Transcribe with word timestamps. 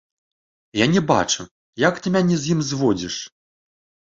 Я 0.83 0.87
не 0.93 1.03
бачу, 1.11 1.45
як 1.87 2.01
ты 2.07 2.15
мяне 2.17 2.35
з 2.41 2.45
ім 2.55 2.59
зводзіш? 2.71 3.15